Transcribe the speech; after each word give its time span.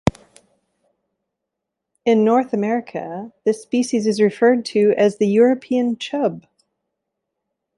In 2.05 2.23
North 2.25 2.53
America, 2.53 3.31
this 3.45 3.61
species 3.61 4.07
is 4.07 4.19
referred 4.19 4.65
to 4.65 4.95
as 4.97 5.17
the 5.19 5.27
European 5.27 5.95
chub. 5.95 6.47